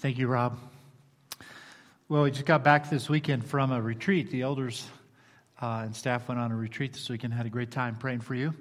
[0.00, 0.58] Thank you, Rob.
[2.10, 4.30] Well, we just got back this weekend from a retreat.
[4.30, 4.86] The elders
[5.60, 8.34] uh, and staff went on a retreat this weekend, had a great time praying for
[8.34, 8.52] you,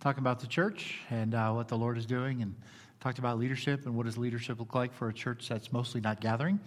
[0.00, 2.54] talking about the church and uh, what the Lord is doing, and
[3.00, 6.20] talked about leadership and what does leadership look like for a church that's mostly not
[6.20, 6.60] gathering.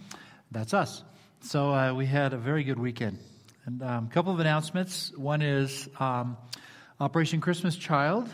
[0.50, 1.04] That's us.
[1.40, 3.20] So uh, we had a very good weekend.
[3.64, 5.16] And a um, couple of announcements.
[5.16, 6.36] One is um,
[6.98, 8.28] Operation Christmas Child.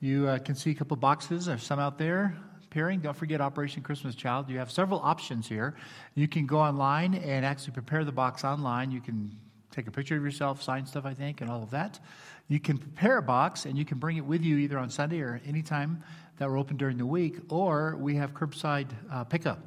[0.00, 1.46] You uh, can see a couple boxes.
[1.46, 2.36] There's some out there
[2.68, 3.00] preparing.
[3.00, 4.50] Don't forget Operation Christmas Child.
[4.50, 5.74] You have several options here.
[6.14, 8.90] You can go online and actually prepare the box online.
[8.90, 9.34] You can
[9.70, 11.98] take a picture of yourself, sign stuff, I think, and all of that.
[12.46, 15.20] You can prepare a box and you can bring it with you either on Sunday
[15.20, 16.02] or anytime
[16.36, 19.60] that we're open during the week, or we have curbside uh, pickup,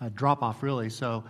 [0.00, 0.90] uh, drop off, really.
[0.90, 1.22] So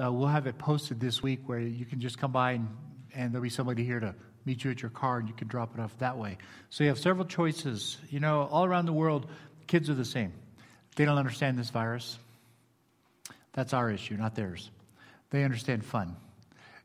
[0.00, 2.68] uh, we'll have it posted this week where you can just come by and,
[3.14, 4.14] and there'll be somebody here to
[4.44, 6.36] meet you at your car and you can drop it off that way.
[6.68, 7.96] So you have several choices.
[8.10, 9.30] You know, all around the world,
[9.66, 10.32] kids are the same.
[10.98, 12.18] They don't understand this virus.
[13.52, 14.68] That's our issue, not theirs.
[15.30, 16.16] They understand fun.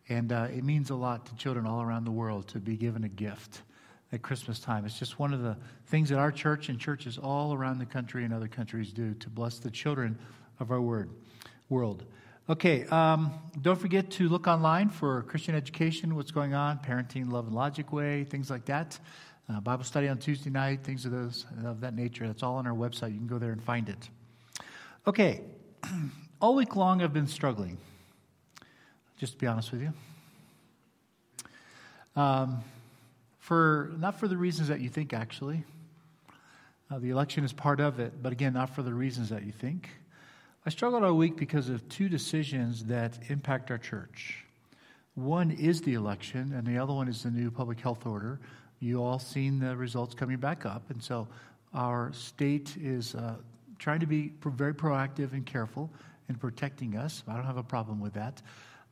[0.07, 3.05] And uh, it means a lot to children all around the world to be given
[3.05, 3.63] a gift
[4.11, 4.85] at Christmas time.
[4.85, 8.23] It's just one of the things that our church and churches all around the country
[8.23, 10.19] and other countries do to bless the children
[10.59, 11.09] of our word,
[11.69, 12.03] world.
[12.47, 17.47] Okay, um, don't forget to look online for Christian education, what's going on, parenting, love
[17.47, 18.99] and logic way, things like that
[19.49, 22.25] uh, Bible study on Tuesday night, things of those of that nature.
[22.27, 23.11] That's all on our website.
[23.11, 24.09] You can go there and find it.
[25.05, 25.41] Okay,
[26.41, 27.77] all week long I've been struggling.
[29.17, 29.93] Just to be honest with you,
[32.15, 32.63] um,
[33.39, 35.13] for not for the reasons that you think.
[35.13, 35.63] Actually,
[36.89, 39.51] uh, the election is part of it, but again, not for the reasons that you
[39.51, 39.89] think.
[40.65, 44.45] I struggled all week because of two decisions that impact our church.
[45.15, 48.39] One is the election, and the other one is the new public health order
[48.83, 50.89] you all seen the results coming back up.
[50.89, 51.27] And so
[51.73, 53.35] our state is uh,
[53.79, 55.89] trying to be very proactive and careful
[56.27, 57.23] in protecting us.
[57.27, 58.41] I don't have a problem with that.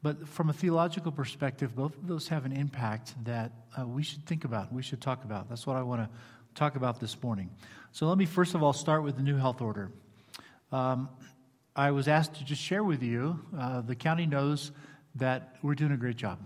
[0.01, 4.25] But from a theological perspective, both of those have an impact that uh, we should
[4.25, 5.49] think about, we should talk about.
[5.49, 6.09] That's what I want to
[6.55, 7.49] talk about this morning.
[7.91, 9.91] So let me first of all start with the new health order.
[10.71, 11.09] Um,
[11.75, 14.71] I was asked to just share with you, uh, the county knows
[15.15, 16.39] that we're doing a great job.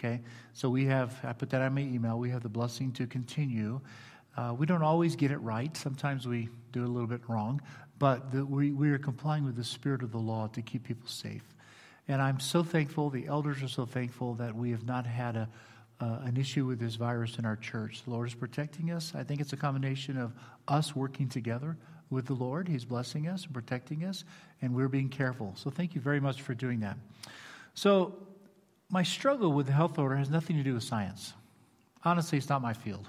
[0.00, 0.20] Okay?
[0.54, 3.80] So we have, I put that on my email, we have the blessing to continue.
[4.34, 5.76] Uh, we don't always get it right.
[5.76, 7.60] Sometimes we do a little bit wrong,
[7.98, 11.06] but the, we, we are complying with the spirit of the law to keep people
[11.06, 11.44] safe.
[12.08, 15.48] And I'm so thankful, the elders are so thankful that we have not had a,
[16.00, 18.02] uh, an issue with this virus in our church.
[18.04, 19.12] The Lord is protecting us.
[19.14, 20.32] I think it's a combination of
[20.66, 21.76] us working together
[22.08, 22.68] with the Lord.
[22.68, 24.24] He's blessing us and protecting us,
[24.62, 25.52] and we're being careful.
[25.56, 26.96] So thank you very much for doing that.
[27.74, 28.14] So
[28.90, 31.32] my struggle with the health order has nothing to do with science.
[32.04, 33.06] Honestly, it's not my field.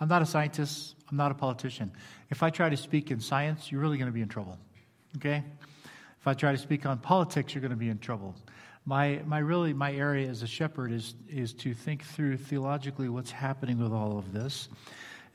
[0.00, 1.92] I'm not a scientist, I'm not a politician.
[2.30, 4.58] If I try to speak in science, you're really going to be in trouble.
[5.16, 5.44] Okay?
[6.20, 8.34] If I try to speak on politics, you're going to be in trouble.
[8.86, 13.30] My, my really my area as a shepherd is, is to think through theologically what's
[13.30, 14.68] happening with all of this.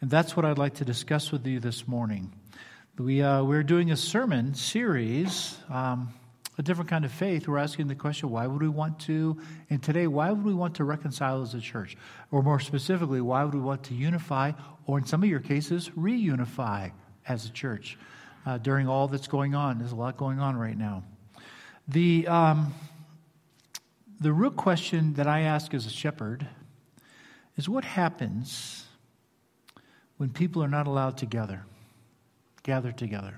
[0.02, 2.32] And that's what I'd like to discuss with you this morning.
[2.98, 6.14] We, uh, we're doing a sermon series um,
[6.60, 9.38] a different kind of faith, we're asking the question why would we want to,
[9.70, 11.96] and today, why would we want to reconcile as a church?
[12.32, 14.52] Or more specifically, why would we want to unify,
[14.86, 16.92] or in some of your cases, reunify
[17.26, 17.98] as a church
[18.46, 19.80] uh, during all that's going on?
[19.80, 21.04] There's a lot going on right now.
[21.88, 22.74] The, um,
[24.20, 26.46] the real question that I ask as a shepherd
[27.56, 28.84] is what happens
[30.18, 31.64] when people are not allowed to gather,
[32.64, 33.36] gather together?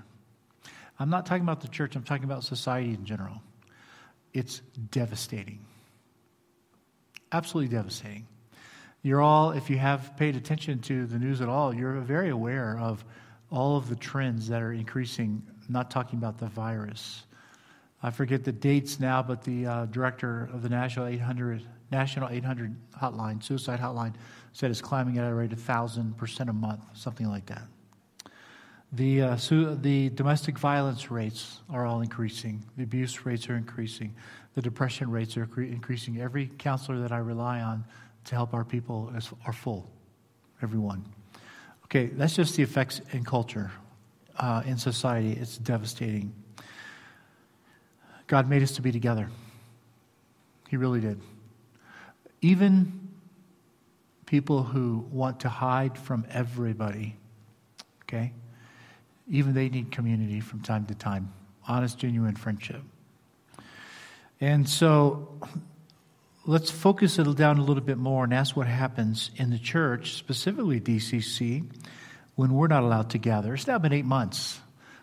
[1.01, 3.41] I'm not talking about the church, I'm talking about society in general.
[4.33, 4.59] It's
[4.91, 5.65] devastating.
[7.31, 8.27] Absolutely devastating.
[9.01, 12.77] You're all, if you have paid attention to the news at all, you're very aware
[12.77, 13.03] of
[13.49, 17.23] all of the trends that are increasing, not talking about the virus.
[18.03, 22.75] I forget the dates now, but the uh, director of the National 800, National 800
[23.01, 24.13] hotline, suicide hotline,
[24.53, 27.63] said it's climbing at a rate of 1,000% a month, something like that.
[28.93, 29.37] The, uh,
[29.81, 32.65] the domestic violence rates are all increasing.
[32.75, 34.13] The abuse rates are increasing.
[34.55, 36.19] The depression rates are cre- increasing.
[36.19, 37.85] Every counselor that I rely on
[38.25, 39.89] to help our people is, are full.
[40.61, 41.05] Everyone.
[41.85, 43.71] Okay, that's just the effects in culture,
[44.37, 45.33] uh, in society.
[45.39, 46.33] It's devastating.
[48.27, 49.29] God made us to be together.
[50.69, 51.19] He really did.
[52.41, 53.09] Even
[54.25, 57.17] people who want to hide from everybody,
[58.03, 58.33] okay?
[59.31, 61.33] Even they need community from time to time,
[61.67, 62.81] honest, genuine friendship.
[64.39, 65.39] And so
[66.45, 70.13] let's focus it down a little bit more and ask what happens in the church,
[70.13, 71.65] specifically DCC,
[72.35, 73.53] when we're not allowed to gather.
[73.53, 74.59] It's now been eight months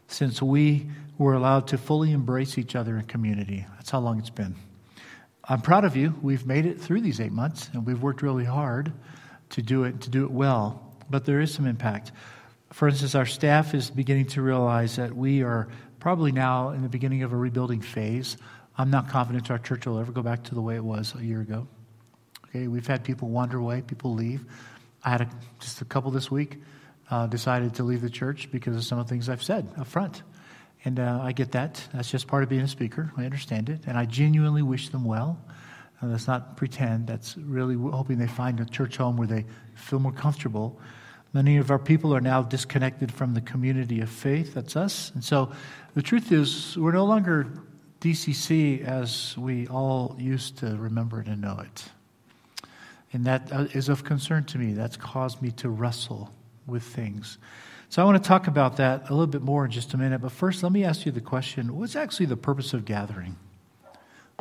[0.08, 3.66] since we we're allowed to fully embrace each other in community.
[3.76, 4.54] That's how long it's been.
[5.42, 6.14] I'm proud of you.
[6.22, 8.92] We've made it through these eight months, and we've worked really hard
[9.50, 10.94] to do it to do it well.
[11.10, 12.12] But there is some impact.
[12.72, 15.68] For instance, our staff is beginning to realize that we are
[16.00, 18.36] probably now in the beginning of a rebuilding phase.
[18.76, 21.24] I'm not confident our church will ever go back to the way it was a
[21.24, 21.66] year ago.
[22.48, 24.44] Okay, we've had people wander away, people leave.
[25.04, 25.30] I had a,
[25.60, 26.58] just a couple this week
[27.10, 29.86] uh, decided to leave the church because of some of the things I've said up
[29.86, 30.22] front.
[30.84, 31.82] And uh, I get that.
[31.92, 33.12] That's just part of being a speaker.
[33.16, 33.80] I understand it.
[33.86, 35.38] And I genuinely wish them well.
[36.02, 37.06] Uh, let's not pretend.
[37.06, 40.80] That's really hoping they find a church home where they feel more comfortable.
[41.32, 44.54] Many of our people are now disconnected from the community of faith.
[44.54, 45.10] That's us.
[45.14, 45.52] And so
[45.94, 47.46] the truth is, we're no longer
[48.00, 51.84] DCC as we all used to remember and know it.
[53.12, 54.72] And that uh, of concern to me.
[54.72, 56.30] That's caused me to wrestle
[56.66, 57.38] with things.
[57.90, 60.20] So I want to talk about that a little bit more in just a minute.
[60.20, 63.36] But first, let me ask you the question what's actually the purpose of gathering?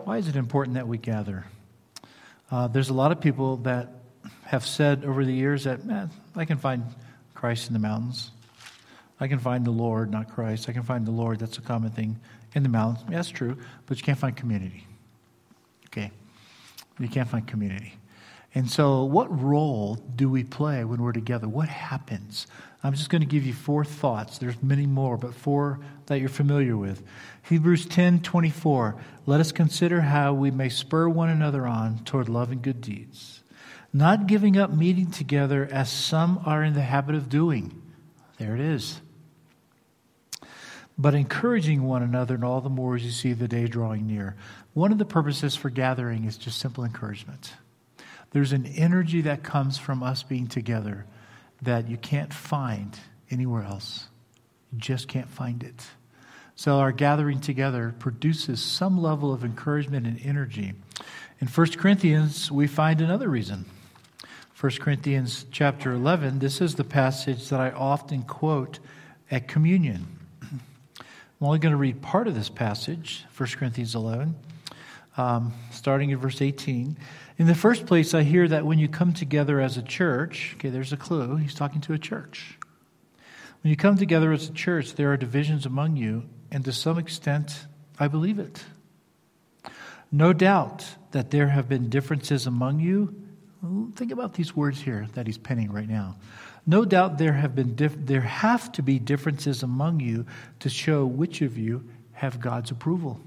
[0.03, 1.45] Why is it important that we gather?
[2.51, 3.89] Uh, there's a lot of people that
[4.47, 6.83] have said over the years that, man, I can find
[7.33, 8.31] Christ in the mountains.
[9.19, 10.69] I can find the Lord, not Christ.
[10.69, 11.39] I can find the Lord.
[11.39, 12.19] That's a common thing
[12.53, 13.03] in the mountains.
[13.09, 14.85] Yeah, that's true, but you can't find community.
[15.87, 16.11] Okay?
[16.99, 17.93] You can't find community.
[18.55, 21.47] And so, what role do we play when we're together?
[21.47, 22.47] What happens?
[22.83, 24.37] I'm just going to give you four thoughts.
[24.37, 27.03] There's many more, but four that you're familiar with.
[27.43, 28.95] Hebrews 10 24.
[29.25, 33.41] Let us consider how we may spur one another on toward love and good deeds,
[33.93, 37.81] not giving up meeting together as some are in the habit of doing.
[38.37, 39.01] There it is.
[40.97, 44.35] But encouraging one another, and all the more as you see the day drawing near.
[44.73, 47.53] One of the purposes for gathering is just simple encouragement.
[48.31, 51.05] There's an energy that comes from us being together
[51.61, 52.97] that you can't find
[53.31, 54.07] anywhere else.
[54.71, 55.87] You just can't find it.
[56.55, 60.73] So our gathering together produces some level of encouragement and energy.
[61.39, 63.65] In 1 Corinthians, we find another reason.
[64.59, 68.79] 1 Corinthians chapter 11, this is the passage that I often quote
[69.29, 70.07] at communion.
[70.41, 71.05] I'm
[71.41, 74.35] only going to read part of this passage, 1 Corinthians 11,
[75.15, 76.97] um, starting in verse 18.
[77.37, 80.69] In the first place, I hear that when you come together as a church, okay,
[80.69, 81.35] there's a clue.
[81.35, 82.57] He's talking to a church.
[83.61, 86.97] When you come together as a church, there are divisions among you, and to some
[86.97, 87.67] extent,
[87.99, 88.63] I believe it.
[90.11, 93.26] No doubt that there have been differences among you.
[93.95, 96.15] Think about these words here that he's penning right now.
[96.65, 100.25] No doubt there have been dif- there have to be differences among you
[100.59, 101.83] to show which of you
[102.13, 103.19] have God's approval.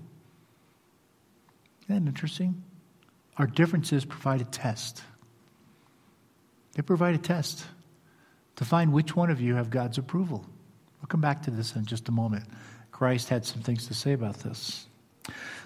[1.85, 2.63] Isn't that interesting?
[3.39, 5.03] Our differences provide a test.
[6.75, 7.65] They provide a test
[8.57, 10.45] to find which one of you have God's approval.
[11.01, 12.45] We'll come back to this in just a moment.
[12.93, 14.87] Christ had some things to say about this.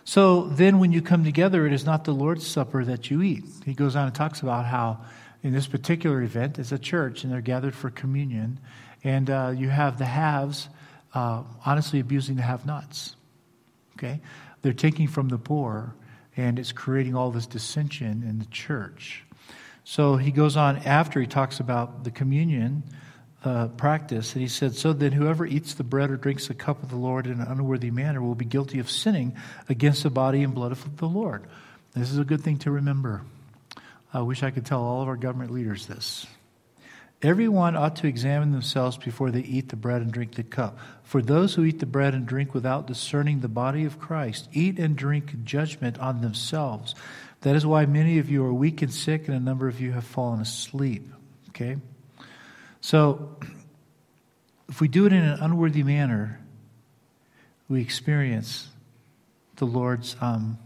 [0.04, 3.44] So then, when you come together, it is not the Lord's Supper that you eat.
[3.64, 5.00] He goes on and talks about how,
[5.42, 8.60] in this particular event, it's a church and they're gathered for communion,
[9.02, 10.68] and uh, you have the haves
[11.14, 13.16] uh, honestly abusing the have nots.
[13.96, 14.20] Okay?
[14.62, 15.94] They're taking from the poor
[16.36, 19.24] and it's creating all this dissension in the church.
[19.84, 22.82] So he goes on after he talks about the communion
[23.44, 26.82] uh, practice, and he said, So then whoever eats the bread or drinks the cup
[26.82, 29.36] of the Lord in an unworthy manner will be guilty of sinning
[29.68, 31.44] against the body and blood of the Lord.
[31.94, 33.22] This is a good thing to remember.
[34.12, 36.26] I wish I could tell all of our government leaders this.
[37.20, 40.78] Everyone ought to examine themselves before they eat the bread and drink the cup.
[41.02, 44.78] For those who eat the bread and drink without discerning the body of Christ eat
[44.78, 46.94] and drink judgment on themselves.
[47.40, 49.92] That is why many of you are weak and sick, and a number of you
[49.92, 51.08] have fallen asleep.
[51.50, 51.76] Okay?
[52.84, 53.34] So,
[54.68, 56.38] if we do it in an unworthy manner,
[57.66, 58.68] we experience
[59.56, 60.58] the Lord's, um,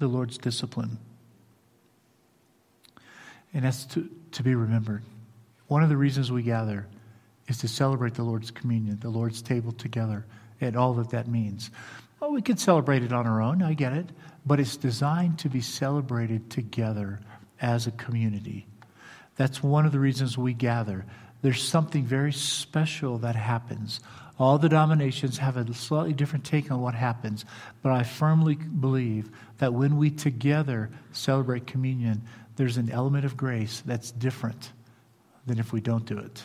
[0.00, 0.98] the Lord's discipline.
[3.54, 5.04] And that's to, to be remembered.
[5.68, 6.88] One of the reasons we gather
[7.46, 10.26] is to celebrate the Lord's communion, the Lord's table together,
[10.60, 11.70] and all that that means.
[12.18, 14.06] Well, we could celebrate it on our own, I get it,
[14.44, 17.20] but it's designed to be celebrated together
[17.60, 18.66] as a community.
[19.40, 21.06] That's one of the reasons we gather.
[21.40, 24.00] There's something very special that happens.
[24.38, 27.46] All the denominations have a slightly different take on what happens,
[27.82, 32.20] but I firmly believe that when we together celebrate communion,
[32.56, 34.72] there's an element of grace that's different
[35.46, 36.44] than if we don't do it.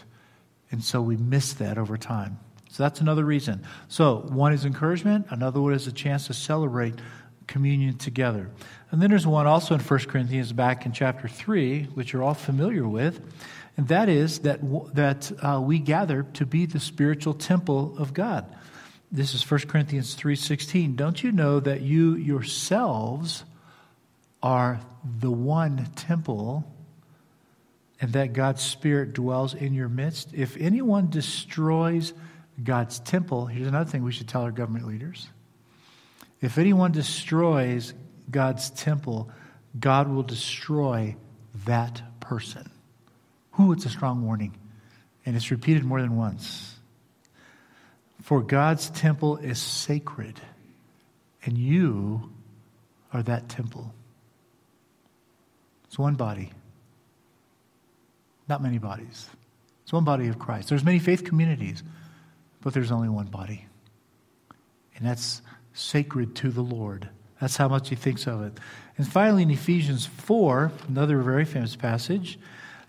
[0.71, 2.39] And so we miss that over time.
[2.69, 3.61] So that's another reason.
[3.89, 6.95] So one is encouragement, another one is a chance to celebrate
[7.47, 8.49] communion together.
[8.91, 12.33] And then there's one also in 1 Corinthians back in chapter 3, which you're all
[12.33, 13.21] familiar with,
[13.77, 14.61] and that is that,
[14.95, 18.45] that uh, we gather to be the spiritual temple of God.
[19.11, 20.95] this is 1 Corinthians 3:16.
[20.95, 23.43] Don't you know that you yourselves
[24.41, 24.79] are
[25.19, 26.65] the one temple
[28.01, 30.33] and that God's spirit dwells in your midst?
[30.33, 32.13] If anyone destroys
[32.63, 35.27] God's temple, here's another thing we should tell our government leaders.
[36.41, 37.93] If anyone destroys
[38.29, 39.29] God's temple,
[39.79, 41.15] God will destroy
[41.65, 42.69] that person.
[43.51, 43.71] Who?
[43.71, 44.55] It's a strong warning.
[45.25, 46.75] And it's repeated more than once.
[48.21, 50.39] For God's temple is sacred,
[51.43, 52.31] and you
[53.13, 53.93] are that temple.
[55.85, 56.51] It's one body,
[58.49, 59.29] not many bodies.
[59.83, 60.69] It's one body of Christ.
[60.69, 61.83] There's many faith communities,
[62.61, 63.67] but there's only one body.
[64.95, 65.43] And that's
[65.75, 67.09] sacred to the Lord.
[67.39, 68.53] That's how much he thinks of it.
[68.97, 72.39] And finally, in Ephesians 4, another very famous passage,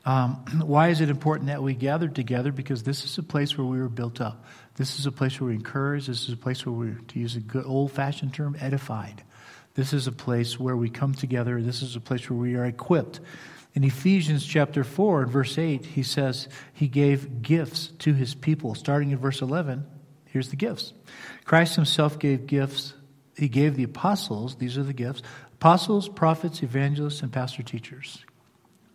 [0.04, 2.52] um, why is it important that we gather together?
[2.52, 4.46] Because this is a place where we were built up.
[4.76, 6.06] This is a place where we encourage.
[6.06, 9.22] This is a place where we, to use a good old fashioned term, edified.
[9.74, 11.60] This is a place where we come together.
[11.60, 13.20] This is a place where we are equipped.
[13.74, 18.74] In Ephesians chapter 4 and verse 8, he says he gave gifts to his people.
[18.74, 19.84] Starting in verse 11,
[20.36, 20.92] here's the gifts.
[21.44, 22.92] Christ himself gave gifts.
[23.36, 25.22] He gave the apostles, these are the gifts,
[25.54, 28.24] apostles, prophets, evangelists, and pastor teachers.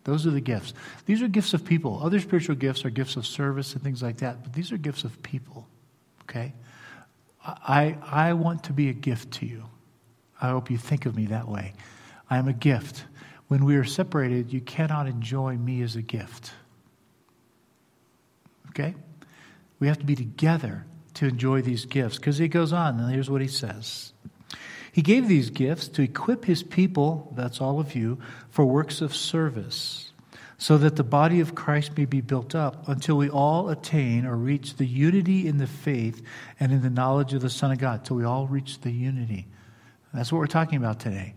[0.04, 0.72] Those are the gifts.
[1.06, 2.00] These are gifts of people.
[2.02, 5.04] Other spiritual gifts are gifts of service and things like that, but these are gifts
[5.04, 5.66] of people.
[6.22, 6.54] Okay?
[7.44, 9.64] I, I want to be a gift to you.
[10.40, 11.72] I hope you think of me that way.
[12.30, 13.04] I am a gift.
[13.48, 16.52] When we are separated, you cannot enjoy me as a gift.
[18.70, 18.94] Okay?
[19.78, 23.30] We have to be together to enjoy these gifts because he goes on, and here's
[23.30, 24.12] what he says
[24.92, 28.18] he gave these gifts to equip his people, that's all of you,
[28.50, 30.12] for works of service,
[30.58, 34.36] so that the body of Christ may be built up until we all attain or
[34.36, 36.22] reach the unity in the faith
[36.60, 39.46] and in the knowledge of the Son of God, till we all reach the unity.
[40.12, 41.34] That's what we're talking about today.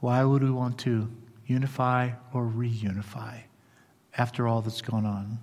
[0.00, 1.08] Why would we want to
[1.46, 3.42] unify or reunify
[4.18, 5.38] after all that's gone on?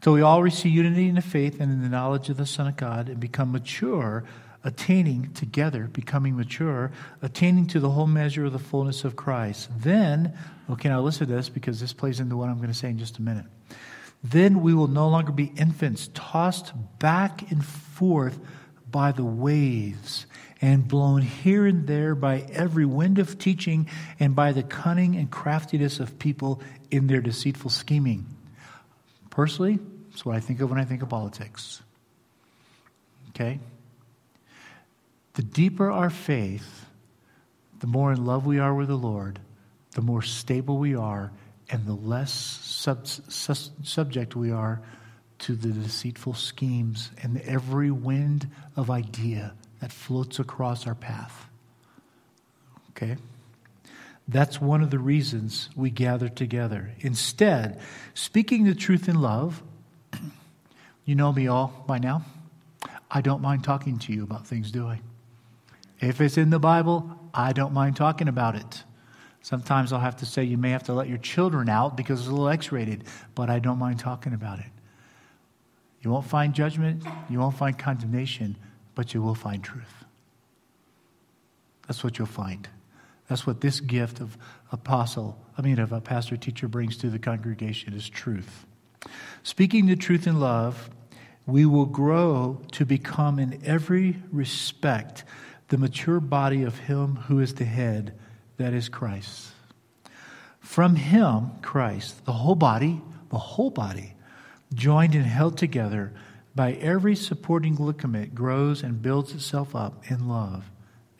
[0.00, 2.68] Till we all receive unity in the faith and in the knowledge of the Son
[2.68, 4.24] of God and become mature
[4.64, 6.90] attaining together, becoming mature,
[7.22, 9.70] attaining to the whole measure of the fullness of Christ.
[9.78, 10.36] Then,
[10.68, 12.98] okay, now listen to this because this plays into what I'm going to say in
[12.98, 13.46] just a minute.
[14.22, 18.38] Then we will no longer be infants, tossed back and forth
[18.90, 20.26] by the waves
[20.60, 23.88] and blown here and there by every wind of teaching
[24.18, 28.26] and by the cunning and craftiness of people in their deceitful scheming.
[29.38, 29.78] Personally,
[30.10, 31.80] that's what I think of when I think of politics.
[33.28, 33.60] Okay?
[35.34, 36.86] The deeper our faith,
[37.78, 39.38] the more in love we are with the Lord,
[39.92, 41.30] the more stable we are,
[41.70, 44.82] and the less sub, subject we are
[45.38, 51.46] to the deceitful schemes and every wind of idea that floats across our path.
[52.90, 53.16] Okay?
[54.28, 56.92] That's one of the reasons we gather together.
[57.00, 57.80] Instead,
[58.12, 59.62] speaking the truth in love,
[61.06, 62.22] you know me all by now.
[63.10, 65.00] I don't mind talking to you about things, do I?
[65.98, 68.84] If it's in the Bible, I don't mind talking about it.
[69.40, 72.28] Sometimes I'll have to say you may have to let your children out because it's
[72.28, 73.04] a little X rated,
[73.34, 74.66] but I don't mind talking about it.
[76.02, 78.56] You won't find judgment, you won't find condemnation,
[78.94, 80.04] but you will find truth.
[81.86, 82.68] That's what you'll find.
[83.28, 84.36] That's what this gift of
[84.72, 88.66] apostle, I mean, of a pastor teacher brings to the congregation is truth.
[89.42, 90.90] Speaking the truth in love,
[91.46, 95.24] we will grow to become in every respect
[95.68, 98.14] the mature body of Him who is the head,
[98.56, 99.48] that is Christ.
[100.60, 104.14] From Him, Christ, the whole body, the whole body,
[104.74, 106.12] joined and held together
[106.54, 110.70] by every supporting ligament, grows and builds itself up in love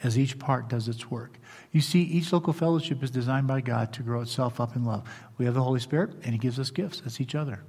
[0.02, 1.38] as each part does its work.
[1.72, 5.08] You see, each local fellowship is designed by God to grow itself up in love.
[5.37, 7.00] We have the Holy Spirit, and He gives us gifts.
[7.00, 7.60] That's each other.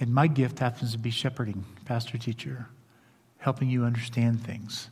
[0.00, 2.68] And my gift happens to be shepherding, pastor teacher,
[3.38, 4.88] helping you understand things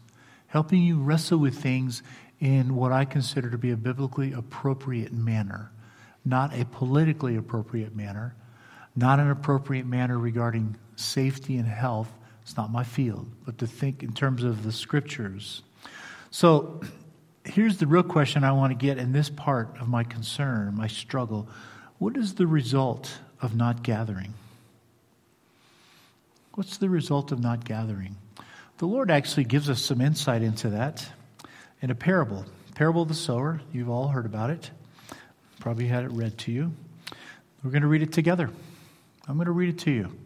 [0.51, 2.03] helping you wrestle with things
[2.41, 5.71] in what I consider to be a biblically appropriate manner,
[6.25, 8.35] not a politically appropriate manner,
[8.97, 12.11] not an appropriate manner regarding safety and health.
[12.43, 15.63] It's not my field, but to think in terms of the scriptures.
[16.31, 16.81] So
[17.51, 20.87] here's the real question I want to get in this part of my concern, my
[20.87, 21.49] struggle.
[21.99, 24.35] What is the result of not gathering?
[26.55, 28.17] What's the result of not gathering?
[28.79, 31.07] The Lord actually gives us some insight into that
[31.83, 32.47] in a parable.
[32.75, 33.61] Parable of the sower.
[33.73, 34.71] You've all heard about it.
[35.59, 36.73] Probably had it read to you.
[37.63, 38.51] We're going to read it together.
[39.29, 40.17] I'm going to read it to you.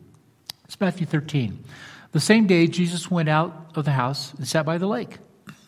[0.64, 1.64] It's Matthew 13,
[2.12, 5.18] The same day, Jesus went out of the house and sat by the lake.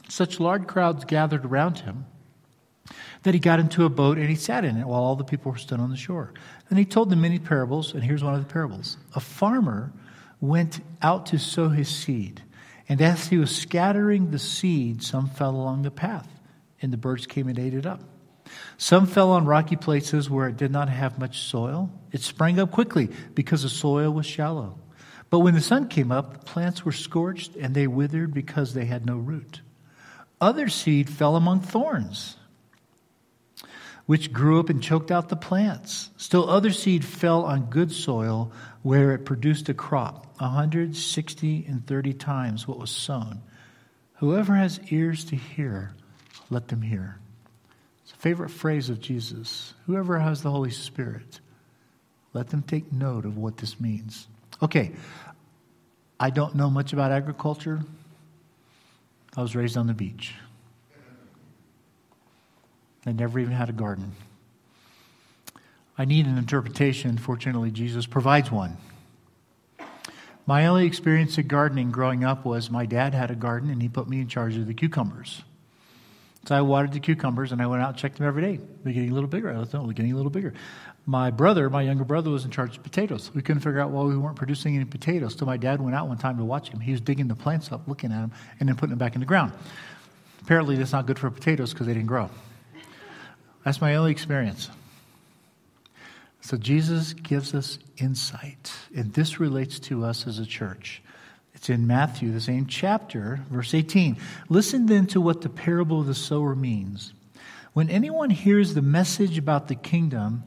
[0.09, 2.07] Such large crowds gathered around him
[3.23, 5.53] that he got into a boat and he sat in it while all the people
[5.53, 6.33] were stood on the shore.
[6.69, 8.97] And he told them many parables, and here's one of the parables.
[9.15, 9.93] A farmer
[10.41, 12.43] went out to sow his seed,
[12.89, 16.29] and as he was scattering the seed, some fell along the path,
[16.81, 18.01] and the birds came and ate it up.
[18.77, 21.91] Some fell on rocky places where it did not have much soil.
[22.13, 24.79] It sprang up quickly because the soil was shallow.
[25.31, 28.85] But when the sun came up, the plants were scorched and they withered because they
[28.85, 29.63] had no root.
[30.41, 32.37] Other seed fell among thorns
[34.07, 36.11] which grew up and choked out the plants.
[36.17, 38.53] Still, other seed fell on good soil
[38.83, 43.43] where it produced a crop, a hundred, sixty, and thirty times what was sown.
[44.15, 45.93] Whoever has ears to hear,
[46.51, 47.19] let them hear.
[48.05, 49.75] It's a favorite phrase of Jesus.
[49.87, 51.41] Whoever has the Holy Spirit,
[52.33, 54.29] let them take note of what this means.
[54.63, 54.93] Okay,
[56.19, 57.81] I don't know much about agriculture.
[59.37, 60.35] I was raised on the beach.
[63.05, 64.13] I never even had a garden.
[65.99, 67.19] I need an interpretation.
[67.19, 68.77] Fortunately, Jesus provides one.
[70.47, 73.89] My only experience of gardening growing up was my dad had a garden and he
[73.89, 75.43] put me in charge of the cucumbers.
[76.47, 78.61] So I watered the cucumbers and I went out and checked them every day.
[78.85, 79.51] They're getting a little bigger.
[79.51, 80.55] I thought, they're getting a little bigger.
[81.09, 83.31] My brother, my younger brother, was in charge of potatoes.
[83.33, 85.37] We couldn't figure out why we weren't producing any potatoes.
[85.39, 86.81] So my dad went out one time to watch him.
[86.81, 89.21] He was digging the plants up, looking at them, and then putting them back in
[89.21, 89.53] the ground.
[90.43, 92.29] Apparently, that's not good for potatoes because they didn't grow.
[93.65, 94.69] That's my only experience.
[96.41, 101.03] So Jesus gives us insight, and this relates to us as a church.
[101.55, 104.17] It's in Matthew, the same chapter, verse 18.
[104.49, 107.13] Listen then to what the parable of the sower means.
[107.73, 110.45] When anyone hears the message about the kingdom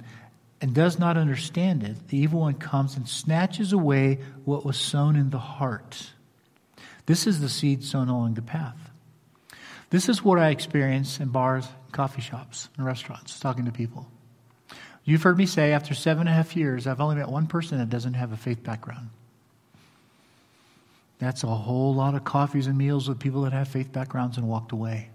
[0.62, 5.16] and does not understand it, the evil one comes and snatches away what was sown
[5.16, 6.12] in the heart.
[7.06, 8.92] This is the seed sown along the path.
[9.90, 14.08] This is what I experience in bars, coffee shops, and restaurants, talking to people.
[15.04, 17.80] You've heard me say after seven and a half years, I've only met one person
[17.80, 19.10] that doesn't have a faith background.
[21.18, 24.48] That's a whole lot of coffees and meals with people that have faith backgrounds and
[24.48, 25.10] walked away.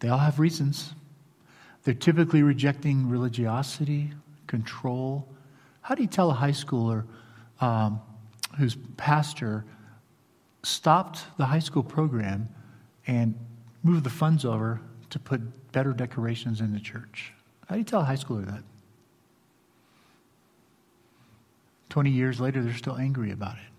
[0.00, 0.92] They all have reasons.
[1.84, 4.12] They're typically rejecting religiosity,
[4.46, 5.28] control.
[5.82, 7.04] How do you tell a high schooler
[7.60, 8.00] um,
[8.58, 9.64] whose pastor
[10.62, 12.48] stopped the high school program
[13.06, 13.38] and
[13.82, 15.40] moved the funds over to put
[15.72, 17.32] better decorations in the church.
[17.68, 18.62] How do you tell a high schooler that?
[21.90, 23.72] 20 years later, they're still angry about it.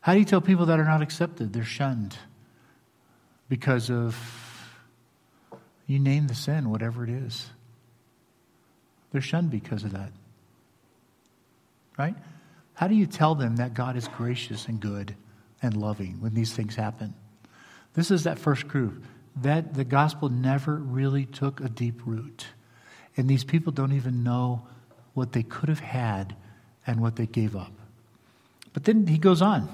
[0.00, 1.52] How do you tell people that are not accepted?
[1.52, 2.16] They're shunned
[3.48, 4.16] because of,
[5.86, 7.48] you name the sin, whatever it is.
[9.12, 10.10] They're shunned because of that.
[11.98, 12.16] Right?
[12.74, 15.14] How do you tell them that God is gracious and good
[15.62, 17.14] and loving when these things happen?
[17.94, 19.04] This is that first group.
[19.42, 22.46] That the gospel never really took a deep root.
[23.16, 24.66] And these people don't even know
[25.12, 26.34] what they could have had
[26.86, 27.72] and what they gave up.
[28.72, 29.68] But then he goes on.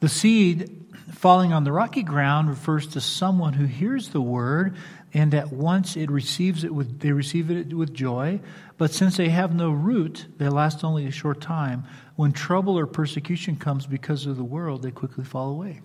[0.00, 4.76] The seed falling on the rocky ground refers to someone who hears the word
[5.14, 8.38] and at once it receives it with they receive it with joy
[8.76, 11.84] but since they have no root they last only a short time
[12.16, 15.80] when trouble or persecution comes because of the world they quickly fall away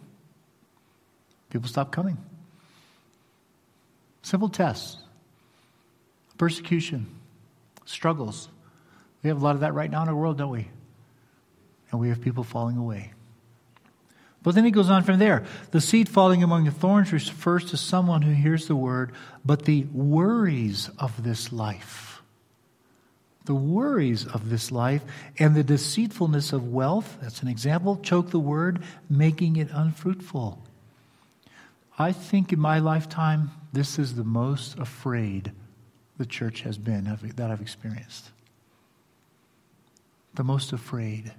[1.50, 2.18] People stop coming.
[4.22, 4.98] Simple tests,
[6.38, 7.08] persecution,
[7.86, 8.50] struggles.
[9.24, 10.68] We have a lot of that right now in our world, don't we?
[11.92, 13.14] And we have people falling away.
[14.42, 15.44] But then he goes on from there.
[15.72, 19.12] The seed falling among the thorns refers to someone who hears the word,
[19.44, 22.22] but the worries of this life,
[23.46, 25.04] the worries of this life,
[25.38, 30.64] and the deceitfulness of wealth, that's an example, choke the word, making it unfruitful.
[31.98, 35.52] I think in my lifetime, this is the most afraid
[36.18, 37.04] the church has been
[37.36, 38.32] that I've experienced.
[40.36, 41.34] The most afraid.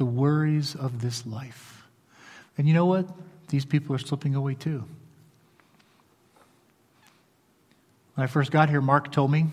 [0.00, 1.86] The worries of this life.
[2.56, 3.06] And you know what?
[3.48, 4.82] These people are slipping away too.
[8.14, 9.48] When I first got here, Mark told me,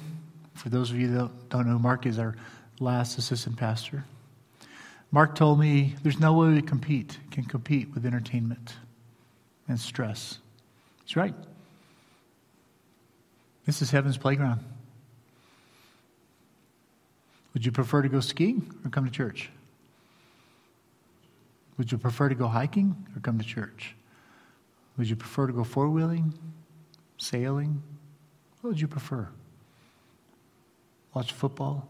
[0.54, 2.34] for those of you that don't know, Mark is our
[2.80, 4.06] last assistant pastor.
[5.12, 8.74] Mark told me there's no way we compete, can compete with entertainment
[9.68, 10.38] and stress.
[11.00, 11.36] That's right.
[13.66, 14.64] This is heaven's playground.
[17.54, 19.50] Would you prefer to go skiing or come to church?
[21.78, 23.96] Would you prefer to go hiking or come to church?
[24.98, 26.34] Would you prefer to go four wheeling,
[27.18, 27.84] sailing?
[28.62, 29.28] What would you prefer?
[31.14, 31.88] Watch football?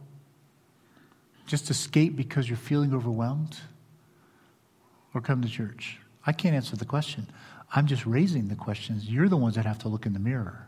[1.47, 3.57] just escape because you're feeling overwhelmed?
[5.13, 5.97] Or come to church?
[6.25, 7.27] I can't answer the question.
[7.73, 9.09] I'm just raising the questions.
[9.09, 10.67] You're the ones that have to look in the mirror.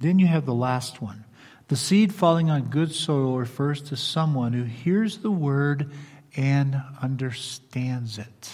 [0.00, 1.24] Then you have the last one.
[1.68, 5.90] The seed falling on good soil refers to someone who hears the word
[6.36, 8.52] and understands it.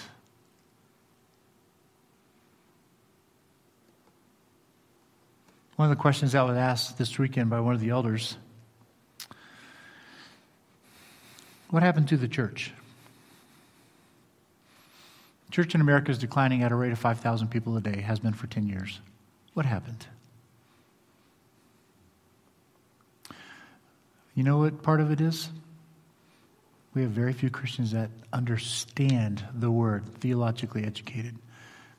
[5.77, 8.37] One of the questions I was asked this weekend by one of the elders
[11.71, 12.73] what happened to the church?
[15.51, 18.33] Church in America is declining at a rate of 5,000 people a day, has been
[18.33, 19.01] for 10 years.
[19.55, 20.07] What happened?
[24.35, 25.49] You know what part of it is?
[26.99, 31.39] We have very few Christians that understand the word, theologically educated.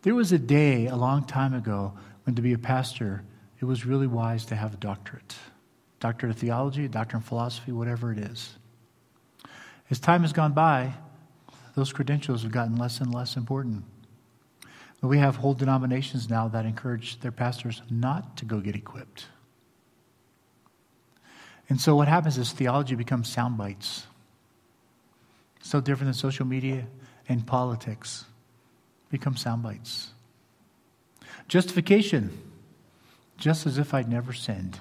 [0.02, 1.94] There was a day a long time ago
[2.26, 3.24] when to be a pastor,
[3.62, 5.38] it was really wise to have a doctorate.
[6.02, 8.58] Doctorate of theology, doctorate in philosophy, whatever it is.
[9.90, 10.92] As time has gone by,
[11.76, 13.86] those credentials have gotten less and less important.
[15.02, 19.28] We have whole denominations now that encourage their pastors not to go get equipped.
[21.70, 24.06] And so what happens is theology becomes sound bites.
[25.70, 26.88] So different than social media
[27.28, 28.26] and politics.
[29.12, 30.10] Become sound bites.
[31.48, 32.36] Justification,
[33.38, 34.80] just as if I'd never sinned.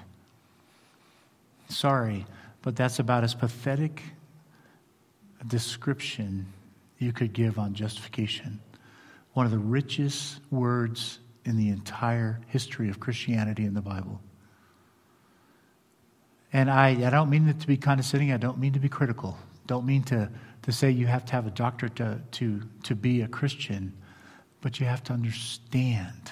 [1.67, 2.25] Sorry,
[2.63, 4.01] but that's about as pathetic
[5.39, 6.47] a description
[6.97, 8.59] you could give on justification.
[9.33, 14.21] One of the richest words in the entire history of Christianity in the Bible.
[16.51, 19.37] And I, I don't mean it to be condescending, I don't mean to be critical,
[19.67, 20.31] don't mean to,
[20.63, 23.93] to say you have to have a doctorate to, to, to be a Christian,
[24.61, 26.31] but you have to understand.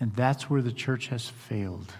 [0.00, 1.92] And that's where the church has failed.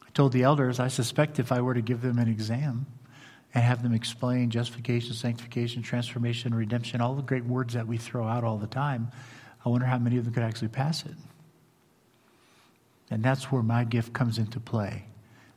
[0.00, 2.86] I told the elders, I suspect if I were to give them an exam,
[3.54, 8.26] and have them explain justification, sanctification, transformation, redemption, all the great words that we throw
[8.26, 9.10] out all the time,
[9.64, 11.14] I wonder how many of them could actually pass it.
[13.10, 15.04] And that's where my gift comes into play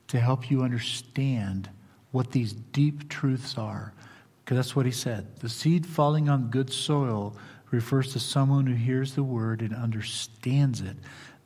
[0.10, 1.70] to help you understand
[2.12, 3.94] what these deep truths are.
[4.46, 5.40] Because that's what he said.
[5.40, 7.36] The seed falling on good soil
[7.72, 10.96] refers to someone who hears the word and understands it.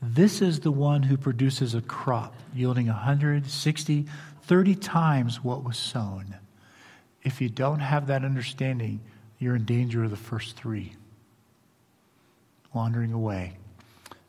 [0.02, 4.06] This is the one who produces a crop yielding 160,
[4.44, 6.36] 30 times what was sown.
[7.24, 9.00] If you don't have that understanding,
[9.40, 10.94] you're in danger of the first three
[12.74, 13.58] wandering away.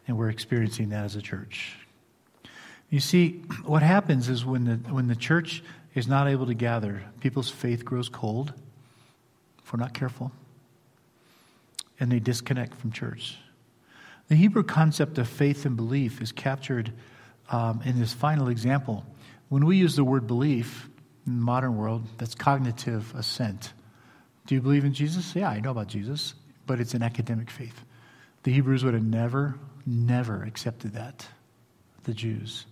[0.07, 1.77] And we're experiencing that as a church.
[2.89, 5.63] You see, what happens is when the, when the church
[5.95, 8.53] is not able to gather, people's faith grows cold,
[9.63, 10.33] if we're not careful,
[11.99, 13.37] and they disconnect from church.
[14.29, 16.93] The Hebrew concept of faith and belief is captured
[17.51, 19.05] um, in this final example
[19.51, 20.89] when we use the word belief
[21.27, 23.73] in the modern world, that's cognitive assent.
[24.47, 25.35] Do you believe in Jesus?
[25.35, 26.35] Yeah, I know about Jesus,
[26.67, 27.85] but it's an academic faith.
[28.45, 31.27] The Hebrews would have never, never accepted that,
[32.05, 32.65] the Jews.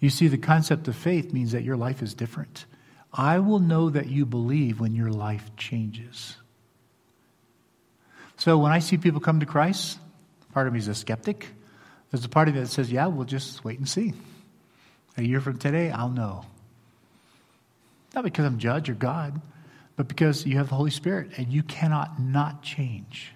[0.00, 2.66] You see, the concept of faith means that your life is different.
[3.12, 6.36] I will know that you believe when your life changes.
[8.36, 9.98] So when I see people come to Christ,
[10.52, 11.46] part of me is a skeptic.
[12.10, 14.12] There's a part of me that says, yeah, we'll just wait and see.
[15.16, 16.44] A year from today, I'll know.
[18.14, 19.40] Not because I'm judge or God,
[19.96, 23.32] but because you have the Holy Spirit and you cannot not change.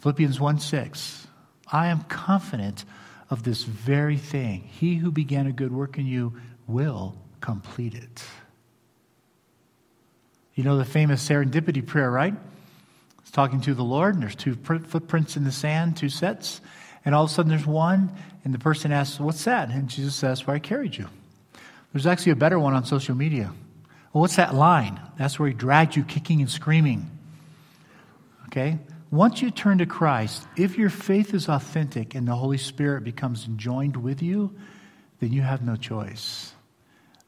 [0.00, 1.26] Philippians 1 6.
[1.70, 2.84] I am confident
[3.30, 4.62] of this very thing.
[4.62, 6.34] He who began a good work in you
[6.66, 8.24] will complete it.
[10.54, 12.34] You know the famous serendipity prayer, right?
[13.20, 16.60] It's talking to the Lord, and there's two footprints in the sand, two sets,
[17.04, 18.12] and all of a sudden there's one,
[18.44, 19.68] and the person asks, What's that?
[19.70, 21.08] And Jesus says, Where I carried you.
[21.92, 23.52] There's actually a better one on social media.
[24.12, 25.00] Well, what's that line?
[25.16, 27.10] That's where he dragged you kicking and screaming.
[28.46, 28.78] Okay?
[29.10, 33.48] Once you turn to Christ, if your faith is authentic and the Holy Spirit becomes
[33.56, 34.54] joined with you,
[35.20, 36.52] then you have no choice.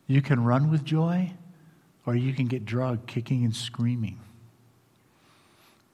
[0.07, 1.33] You can run with joy,
[2.05, 4.21] or you can get drugged kicking and screaming.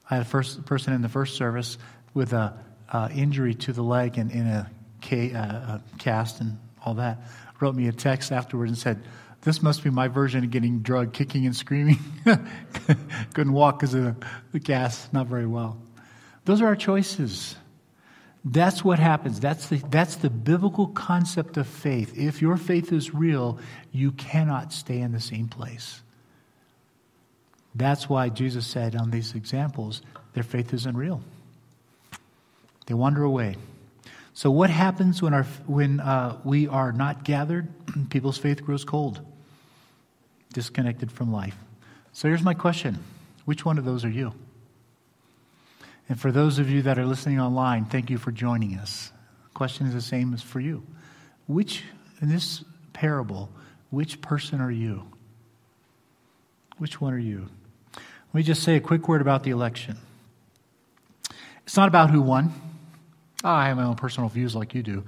[0.09, 1.77] I had a first person in the first service
[2.13, 2.57] with a
[2.91, 4.67] uh, injury to the leg and in uh,
[5.11, 7.19] a cast and all that
[7.59, 9.03] wrote me a text afterwards and said,
[9.47, 11.99] This must be my version of getting drugged, kicking and screaming.
[13.33, 14.17] Couldn't walk because of
[14.51, 15.77] the gas, not very well.
[16.43, 17.55] Those are our choices.
[18.43, 19.39] That's what happens.
[19.39, 22.17] That's the, that's the biblical concept of faith.
[22.17, 23.57] If your faith is real,
[23.93, 26.01] you cannot stay in the same place.
[27.73, 30.01] That's why Jesus said on these examples,
[30.33, 31.21] their faith isn't real.
[32.87, 33.55] They wander away.
[34.33, 37.69] So, what happens when, our, when uh, we are not gathered?
[38.09, 39.21] People's faith grows cold.
[40.57, 41.55] Disconnected from life.
[42.13, 42.97] So here's my question
[43.45, 44.33] Which one of those are you?
[46.09, 49.11] And for those of you that are listening online, thank you for joining us.
[49.43, 50.81] The question is the same as for you.
[51.45, 51.83] Which,
[52.21, 53.51] in this parable,
[53.91, 55.03] which person are you?
[56.79, 57.47] Which one are you?
[57.93, 59.95] Let me just say a quick word about the election.
[61.65, 62.51] It's not about who won.
[63.43, 65.03] Oh, I have my own personal views like you do,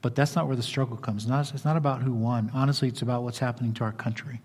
[0.00, 1.26] but that's not where the struggle comes.
[1.28, 2.50] It's not about who won.
[2.54, 4.40] Honestly, it's about what's happening to our country.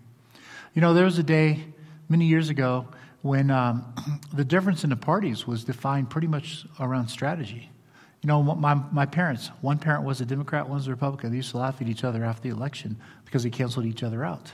[0.72, 1.64] You know, there was a day
[2.08, 2.86] many years ago
[3.22, 3.92] when um,
[4.32, 7.70] the difference in the parties was defined pretty much around strategy.
[8.22, 11.30] You know, my, my parents, one parent was a Democrat, one was a Republican.
[11.30, 14.24] They used to laugh at each other after the election because they canceled each other
[14.24, 14.52] out.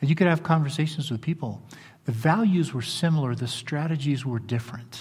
[0.00, 1.62] And you could have conversations with people.
[2.04, 5.00] The values were similar, the strategies were different.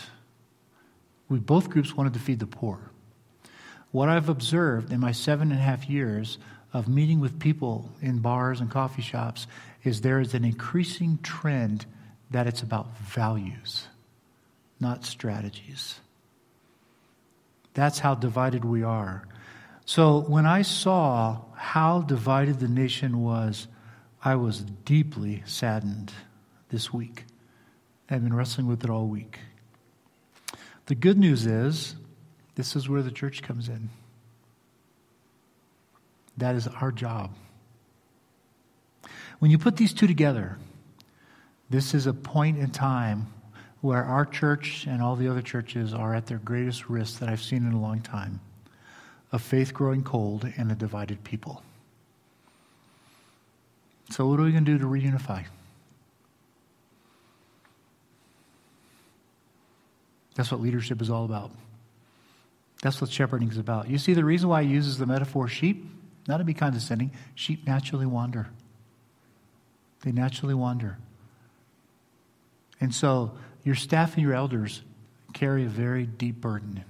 [1.30, 2.80] We both groups wanted to feed the poor.
[3.92, 6.38] What I've observed in my seven and a half years
[6.74, 9.48] of meeting with people in bars and coffee shops
[9.84, 11.86] is there is an increasing trend
[12.32, 13.88] that it's about values,
[14.80, 16.00] not strategies.
[17.74, 19.26] That's how divided we are.
[19.86, 23.68] So when I saw how divided the nation was,
[24.24, 26.12] I was deeply saddened
[26.70, 27.26] this week.
[28.10, 29.40] I've been wrestling with it all week.
[30.88, 31.96] The good news is,
[32.56, 33.90] this is where the church comes in.
[36.38, 37.32] That is our job.
[39.40, 40.58] When you put these two together,
[41.70, 43.28] this is a point in time
[43.82, 47.42] where our church and all the other churches are at their greatest risk that I've
[47.42, 48.42] seen in a long time
[49.32, 51.64] of faith growing cold and a divided people.
[54.10, 55.46] So, what are we going to do to reunify?
[60.36, 61.52] That's what leadership is all about.
[62.82, 63.90] That's what shepherding is about.
[63.90, 65.86] You see, the reason why he uses the metaphor sheep,
[66.28, 68.48] not to be condescending, sheep naturally wander.
[70.02, 70.98] They naturally wander.
[72.80, 73.34] And so,
[73.64, 74.82] your staff and your elders
[75.34, 76.84] carry a very deep burden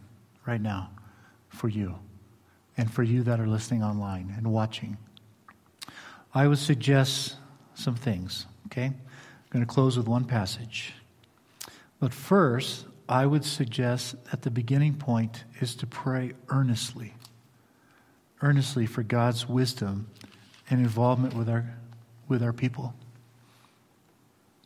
[0.45, 0.91] right now
[1.49, 1.95] for you
[2.77, 4.97] and for you that are listening online and watching.
[6.33, 7.35] I would suggest
[7.73, 8.85] some things, okay?
[8.85, 8.95] I'm
[9.49, 10.93] going to close with one passage.
[11.99, 17.15] But first, I would suggest that the beginning point is to pray earnestly,
[18.41, 20.07] earnestly for God's wisdom
[20.69, 21.65] and involvement with our,
[22.29, 22.93] with our people.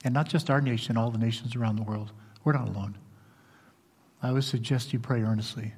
[0.03, 2.11] And not just our nation, all the nations around the world.
[2.43, 2.97] We're not alone.
[4.21, 5.73] I would suggest you pray earnestly.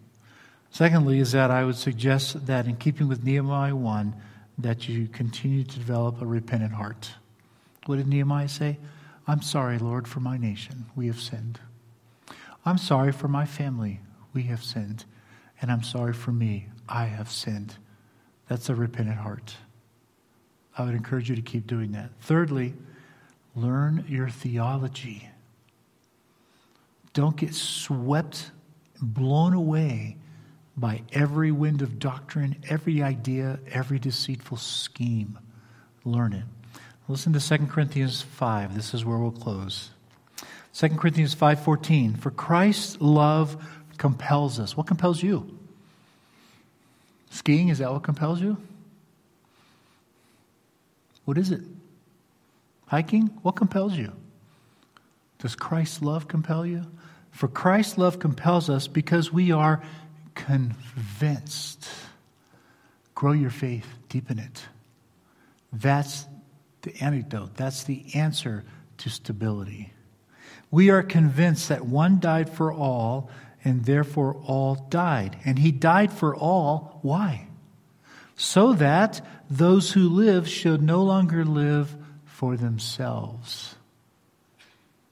[0.69, 4.15] Secondly, is that I would suggest that in keeping with Nehemiah 1,
[4.57, 7.11] that you continue to develop a repentant heart.
[7.85, 8.77] What did Nehemiah say?
[9.27, 10.85] I'm sorry, Lord, for my nation.
[10.95, 11.59] We have sinned.
[12.65, 14.01] I'm sorry for my family.
[14.33, 15.05] We have sinned.
[15.61, 16.67] And I'm sorry for me.
[16.89, 17.75] I have sinned.
[18.47, 19.55] That's a repentant heart.
[20.77, 22.09] I would encourage you to keep doing that.
[22.21, 22.73] Thirdly,
[23.55, 25.29] learn your theology.
[27.13, 28.51] Don't get swept,
[29.01, 30.17] blown away
[30.75, 35.39] by every wind of doctrine, every idea, every deceitful scheme.
[36.03, 36.43] Learn it.
[37.07, 38.75] Listen to 2 Corinthians 5.
[38.75, 39.91] This is where we'll close.
[40.73, 43.55] 2 Corinthians 5:14 For Christ's love
[43.97, 44.75] compels us.
[44.75, 45.57] What compels you?
[47.29, 48.57] Skiing is that what compels you?
[51.25, 51.61] What is it?
[52.87, 53.27] Hiking?
[53.41, 54.13] What compels you?
[55.39, 56.85] Does Christ's love compel you?
[57.31, 59.81] For Christ's love compels us because we are
[60.35, 61.87] convinced.
[63.13, 64.65] Grow your faith, deepen it.
[65.73, 66.25] That's
[66.83, 67.55] the antidote.
[67.55, 68.63] That's the answer
[68.99, 69.91] to stability.
[70.71, 73.29] We are convinced that one died for all,
[73.63, 75.37] and therefore all died.
[75.43, 76.99] And he died for all.
[77.01, 77.47] Why?
[78.35, 81.95] So that those who live should no longer live
[82.25, 83.75] for themselves.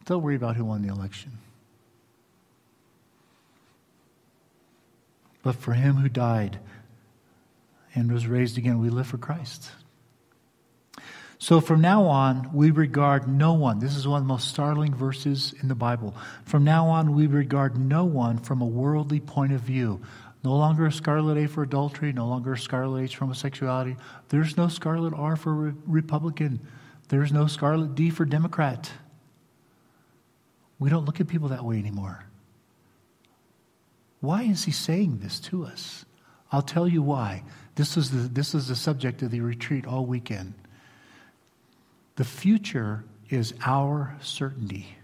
[0.05, 1.31] Don't worry about who won the election.
[5.41, 6.59] But for him who died
[7.95, 9.69] and was raised again, we live for Christ.
[11.37, 13.79] So from now on, we regard no one.
[13.79, 16.15] This is one of the most startling verses in the Bible.
[16.45, 20.01] From now on, we regard no one from a worldly point of view.
[20.43, 23.95] No longer a scarlet A for adultery, no longer a scarlet H for homosexuality.
[24.29, 26.59] There's no scarlet R for re- Republican.
[27.07, 28.91] There's no scarlet D for Democrat.
[30.79, 32.25] We don't look at people that way anymore.
[34.19, 36.05] Why is he saying this to us?
[36.51, 37.43] I'll tell you why.
[37.75, 40.53] This is the, this is the subject of the retreat all weekend.
[42.15, 44.97] The future is our certainty.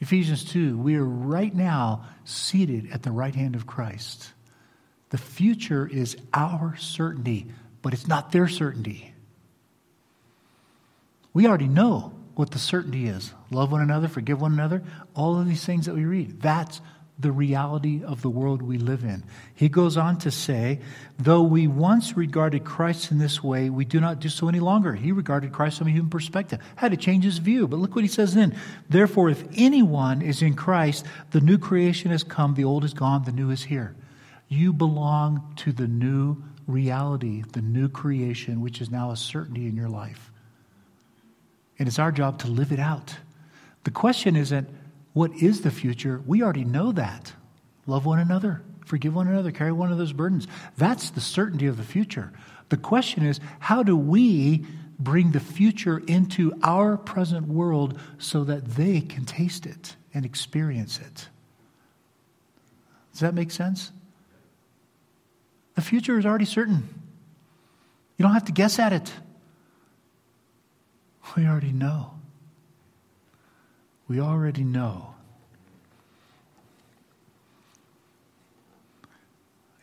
[0.00, 4.32] Ephesians 2, we are right now seated at the right hand of Christ.
[5.10, 7.46] The future is our certainty,
[7.82, 9.12] but it's not their certainty.
[11.32, 14.82] We already know what the certainty is love one another, forgive one another,
[15.14, 16.40] all of these things that we read.
[16.40, 16.80] That's
[17.20, 19.24] the reality of the world we live in.
[19.54, 20.80] He goes on to say,
[21.18, 24.94] though we once regarded Christ in this way, we do not do so any longer.
[24.94, 27.66] He regarded Christ from a human perspective, had to change his view.
[27.66, 28.56] But look what he says then.
[28.88, 33.24] Therefore, if anyone is in Christ, the new creation has come, the old is gone,
[33.24, 33.96] the new is here.
[34.48, 39.74] You belong to the new reality, the new creation, which is now a certainty in
[39.74, 40.30] your life.
[41.80, 43.16] And it's our job to live it out.
[43.84, 44.68] The question isn't,
[45.18, 46.22] what is the future?
[46.24, 47.32] We already know that.
[47.88, 50.46] Love one another, forgive one another, carry one those burdens.
[50.76, 52.32] That's the certainty of the future.
[52.68, 54.64] The question is, how do we
[54.96, 61.00] bring the future into our present world so that they can taste it and experience
[61.00, 61.28] it?
[63.10, 63.90] Does that make sense?
[65.74, 66.88] The future is already certain.
[68.18, 69.12] You don't have to guess at it.
[71.36, 72.17] We already know.
[74.08, 75.14] We already know.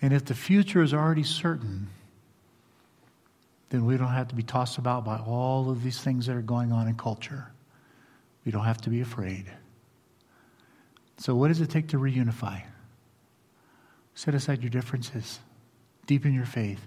[0.01, 1.87] And if the future is already certain,
[3.69, 6.41] then we don't have to be tossed about by all of these things that are
[6.41, 7.47] going on in culture.
[8.45, 9.45] We don't have to be afraid.
[11.17, 12.61] So, what does it take to reunify?
[14.13, 15.39] Set aside your differences,
[16.07, 16.85] deepen your faith,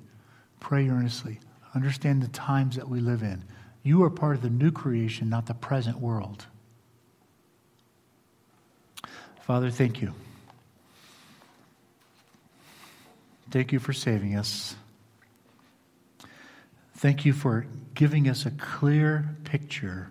[0.61, 1.40] pray earnestly,
[1.74, 3.44] understand the times that we live in.
[3.83, 6.46] You are part of the new creation, not the present world.
[9.48, 10.12] Father, thank you.
[13.50, 14.76] Thank you for saving us.
[16.96, 20.11] Thank you for giving us a clear picture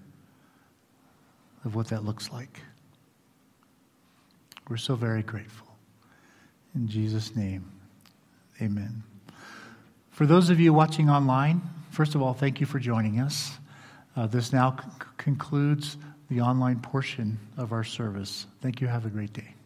[1.63, 2.61] of what that looks like.
[4.67, 5.67] We're so very grateful.
[6.73, 7.71] In Jesus' name,
[8.59, 9.03] amen.
[10.09, 13.51] For those of you watching online, first of all, thank you for joining us.
[14.15, 15.95] Uh, this now c- concludes
[16.29, 18.47] the online portion of our service.
[18.61, 18.87] Thank you.
[18.87, 19.56] Have a great day.